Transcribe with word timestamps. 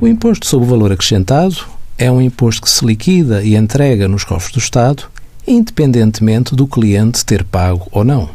O 0.00 0.08
imposto 0.08 0.46
sobre 0.46 0.66
o 0.66 0.70
valor 0.70 0.92
acrescentado 0.92 1.56
é 1.96 2.10
um 2.10 2.20
imposto 2.20 2.62
que 2.62 2.70
se 2.70 2.84
liquida 2.84 3.42
e 3.42 3.56
entrega 3.56 4.08
nos 4.08 4.24
cofres 4.24 4.52
do 4.52 4.58
Estado, 4.58 5.04
independentemente 5.46 6.54
do 6.54 6.66
cliente 6.66 7.24
ter 7.24 7.44
pago 7.44 7.86
ou 7.92 8.04
não. 8.04 8.28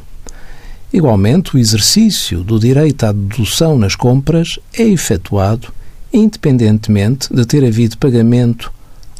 Igualmente, 0.92 1.56
o 1.56 1.60
exercício 1.60 2.44
do 2.44 2.60
direito 2.60 3.04
à 3.06 3.12
dedução 3.12 3.78
nas 3.78 3.96
compras 3.96 4.58
é 4.74 4.84
efetuado 4.84 5.72
independentemente 6.12 7.32
de 7.32 7.46
ter 7.46 7.64
havido 7.64 7.98
pagamento 7.98 8.72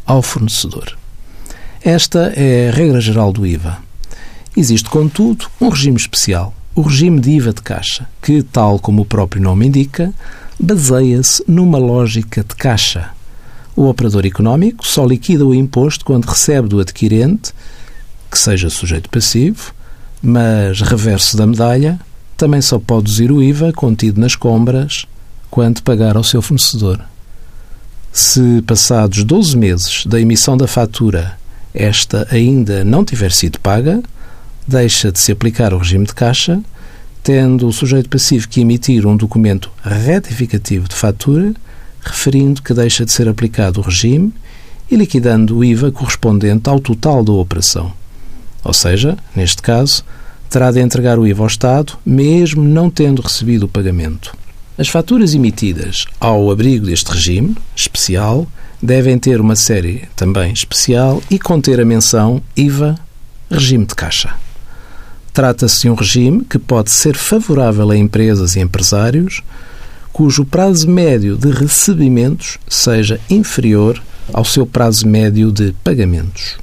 ao 0.06 0.22
fornecedor. 0.22 0.98
Esta 1.84 2.34
é 2.36 2.70
a 2.70 2.72
regra 2.72 3.00
geral 3.00 3.32
do 3.32 3.46
IVA. 3.46 3.78
Existe, 4.58 4.90
contudo, 4.90 5.46
um 5.62 5.70
regime 5.70 5.98
especial, 5.98 6.54
o 6.74 6.82
regime 6.82 7.20
de 7.20 7.32
IVA 7.32 7.54
de 7.54 7.62
caixa, 7.62 8.08
que, 8.22 8.42
tal 8.42 8.80
como 8.80 9.04
o 9.04 9.06
próprio 9.06 9.42
nome 9.42 9.68
indica, 9.68 10.12
baseia-se 10.60 11.44
numa 11.48 11.78
lógica 11.78 12.44
de 12.44 12.56
caixa. 12.56 13.12
O 13.76 13.88
operador 13.88 14.26
económico 14.26 14.86
só 14.86 15.06
liquida 15.06 15.46
o 15.46 15.56
imposto 15.56 16.04
quando 16.04 16.26
recebe 16.26 16.68
do 16.68 16.80
adquirente, 16.80 17.54
que 18.30 18.38
seja 18.38 18.70
sujeito 18.70 19.10
passivo, 19.10 19.74
mas, 20.22 20.82
reverso 20.82 21.38
da 21.38 21.48
medalha, 21.48 22.00
também 22.36 22.62
só 22.62 22.78
pode 22.78 23.04
deduzir 23.04 23.32
o 23.32 23.42
IVA 23.42 23.72
contido 23.72 24.20
nas 24.20 24.36
compras 24.36 25.06
quando 25.50 25.82
pagar 25.82 26.18
ao 26.18 26.24
seu 26.24 26.42
fornecedor. 26.42 27.00
Se 28.12 28.62
passados 28.64 29.24
12 29.24 29.58
meses 29.58 30.06
da 30.06 30.20
emissão 30.20 30.58
da 30.58 30.68
fatura 30.68 31.40
esta 31.74 32.28
ainda 32.32 32.84
não 32.84 33.06
tiver 33.06 33.32
sido 33.32 33.60
paga, 33.60 34.02
deixa 34.68 35.12
de 35.12 35.20
se 35.20 35.32
aplicar 35.32 35.74
o 35.74 35.78
regime 35.78 36.06
de 36.06 36.14
caixa, 36.14 36.60
tendo 37.24 37.68
o 37.68 37.74
sujeito 37.74 38.10
passivo 38.10 38.48
que 38.48 38.62
emitir 38.62 39.06
um 39.06 39.16
documento 39.16 39.70
retificativo 39.84 40.88
de 40.88 40.96
fatura, 40.96 41.54
referindo 42.02 42.62
que 42.62 42.74
deixa 42.74 43.06
de 43.06 43.12
ser 43.12 43.28
aplicado 43.28 43.80
o 43.80 43.84
regime 43.84 44.34
e 44.90 44.96
liquidando 44.96 45.58
o 45.58 45.64
IVA 45.64 45.92
correspondente 45.92 46.70
ao 46.70 46.80
total 46.80 47.24
da 47.24 47.32
operação. 47.32 47.92
Ou 48.64 48.74
seja, 48.74 49.18
neste 49.36 49.62
caso, 49.62 50.04
terá 50.50 50.72
de 50.72 50.80
entregar 50.80 51.20
o 51.20 51.28
IVA 51.28 51.44
ao 51.44 51.48
Estado, 51.48 51.94
mesmo 52.06 52.64
não 52.64 52.90
tendo 52.90 53.22
recebido 53.22 53.64
o 53.64 53.70
pagamento. 53.70 54.36
As 54.78 54.88
faturas 54.88 55.36
emitidas 55.36 56.06
ao 56.20 56.50
abrigo 56.50 56.86
deste 56.86 57.12
regime 57.12 57.56
especial 57.76 58.48
devem 58.82 59.20
ter 59.20 59.42
uma 59.42 59.56
série 59.56 60.04
também 60.16 60.54
especial 60.54 61.22
e 61.30 61.38
conter 61.38 61.82
a 61.82 61.86
menção 61.86 62.42
IVA 62.56 62.96
regime 63.52 63.86
de 63.86 63.94
caixa. 63.94 64.36
Trata-se 65.40 65.84
de 65.84 65.90
um 65.90 65.94
regime 65.94 66.44
que 66.44 66.60
pode 66.60 66.92
ser 66.92 67.16
favorável 67.16 67.92
a 67.92 67.96
empresas 67.96 68.58
e 68.58 68.60
empresários 68.60 69.42
cujo 70.12 70.44
prazo 70.44 70.90
médio 70.90 71.38
de 71.38 71.50
recebimentos 71.50 72.58
seja 72.68 73.22
inferior 73.30 74.04
ao 74.34 74.44
seu 74.44 74.66
prazo 74.66 75.08
médio 75.08 75.50
de 75.50 75.74
pagamentos. 75.82 76.58